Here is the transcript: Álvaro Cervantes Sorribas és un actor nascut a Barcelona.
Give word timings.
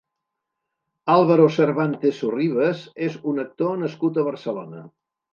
Álvaro 1.15 1.43
Cervantes 1.57 2.15
Sorribas 2.21 2.81
és 3.09 3.17
un 3.33 3.43
actor 3.43 3.77
nascut 3.83 4.17
a 4.17 4.25
Barcelona. 4.29 4.83